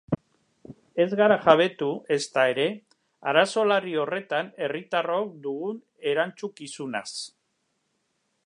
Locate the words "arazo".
3.33-3.67